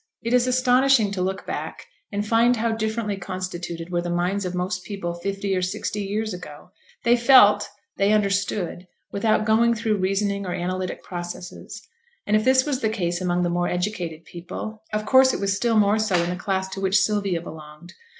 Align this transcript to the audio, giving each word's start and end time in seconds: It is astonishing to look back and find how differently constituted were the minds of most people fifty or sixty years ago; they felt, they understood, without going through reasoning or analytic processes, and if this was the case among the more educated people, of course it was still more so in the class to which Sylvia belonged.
It 0.23 0.33
is 0.33 0.47
astonishing 0.47 1.11
to 1.11 1.21
look 1.21 1.45
back 1.45 1.85
and 2.11 2.25
find 2.27 2.55
how 2.55 2.71
differently 2.71 3.17
constituted 3.17 3.91
were 3.91 4.01
the 4.01 4.09
minds 4.09 4.45
of 4.45 4.55
most 4.55 4.83
people 4.83 5.13
fifty 5.13 5.55
or 5.55 5.61
sixty 5.61 6.01
years 6.01 6.33
ago; 6.33 6.71
they 7.03 7.15
felt, 7.15 7.67
they 7.97 8.11
understood, 8.11 8.87
without 9.11 9.45
going 9.45 9.75
through 9.75 9.97
reasoning 9.97 10.43
or 10.43 10.55
analytic 10.55 11.03
processes, 11.03 11.83
and 12.25 12.35
if 12.35 12.43
this 12.43 12.65
was 12.65 12.81
the 12.81 12.89
case 12.89 13.21
among 13.21 13.43
the 13.43 13.49
more 13.51 13.67
educated 13.67 14.25
people, 14.25 14.81
of 14.91 15.05
course 15.05 15.35
it 15.35 15.39
was 15.39 15.55
still 15.55 15.77
more 15.77 15.99
so 15.99 16.15
in 16.23 16.31
the 16.31 16.35
class 16.35 16.67
to 16.69 16.81
which 16.81 16.99
Sylvia 16.99 17.39
belonged. 17.39 17.93